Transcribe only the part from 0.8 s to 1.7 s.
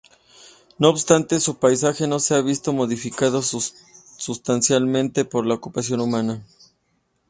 obstante, su